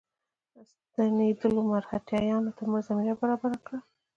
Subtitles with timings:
[0.69, 3.79] ستنېدلو مرهټیانو ته زمینه برابره کړه.